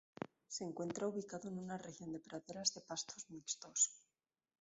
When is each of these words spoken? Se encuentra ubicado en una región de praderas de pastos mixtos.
Se 0.47 0.63
encuentra 0.63 1.05
ubicado 1.07 1.47
en 1.49 1.59
una 1.59 1.77
región 1.77 2.11
de 2.11 2.19
praderas 2.19 2.73
de 2.73 2.81
pastos 2.81 3.29
mixtos. 3.29 3.91